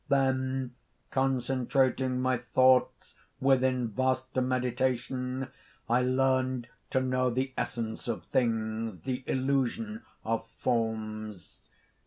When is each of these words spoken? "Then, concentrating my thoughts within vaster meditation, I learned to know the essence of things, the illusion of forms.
"Then, 0.09 0.73
concentrating 1.11 2.19
my 2.21 2.39
thoughts 2.39 3.17
within 3.39 3.89
vaster 3.89 4.41
meditation, 4.41 5.49
I 5.87 6.01
learned 6.01 6.67
to 6.89 7.01
know 7.01 7.29
the 7.29 7.53
essence 7.55 8.07
of 8.07 8.23
things, 8.25 9.03
the 9.03 9.23
illusion 9.27 10.01
of 10.25 10.49
forms. 10.57 11.61